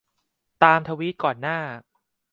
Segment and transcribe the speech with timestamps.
[0.63, 1.59] ตามทวีตก่อนหน้า